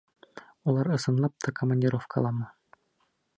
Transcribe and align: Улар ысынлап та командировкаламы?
Улар 0.71 0.89
ысынлап 0.95 1.35
та 1.47 1.53
командировкаламы? 1.61 2.49